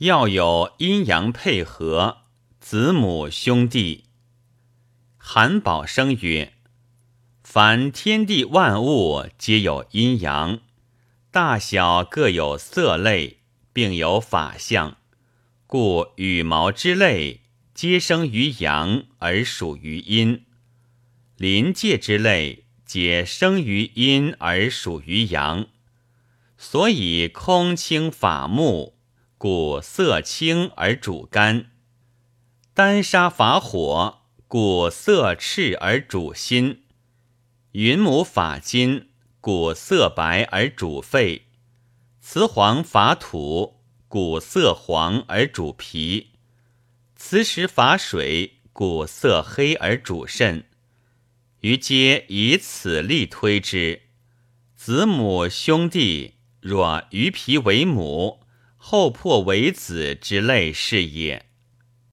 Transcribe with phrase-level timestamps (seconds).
[0.00, 2.22] 要有阴阳配合，
[2.58, 4.04] 子母兄弟。
[5.18, 6.54] 韩宝生曰
[7.44, 10.60] ：“凡天地万物，皆有阴阳，
[11.30, 13.40] 大小各有色类，
[13.74, 14.96] 并有法相，
[15.66, 17.42] 故羽毛之类，
[17.74, 20.46] 皆生于阳而属于阴；
[21.36, 25.66] 临界之类，皆生于阴而属于阳。
[26.56, 28.96] 所以空清法木。”
[29.42, 31.70] 故色清而主肝，
[32.74, 36.80] 丹砂法火，故色赤而主心；
[37.72, 39.08] 云母法金，
[39.40, 41.44] 故色白而主肺；
[42.20, 46.26] 雌黄法土，故色黄而主脾；
[47.16, 50.66] 磁石法水，故色黑而主肾。
[51.60, 54.02] 余皆以此例推之。
[54.76, 58.39] 子母兄弟，若鱼皮为母。
[58.82, 61.49] 后破为子之类是也。